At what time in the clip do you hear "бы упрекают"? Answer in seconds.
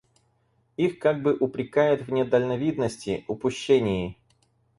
1.21-2.01